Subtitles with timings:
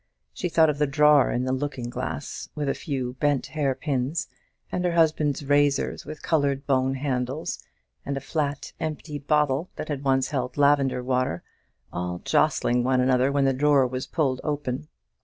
[0.33, 4.27] She thought of the drawer in the looking glass, with a few bent hair pins,
[4.71, 7.63] and her husband's razors with coloured bone handles,
[8.03, 11.43] and a flat empty bottle that had once held lavender water,
[11.93, 14.87] all jostling one another when the drawer was pulled open.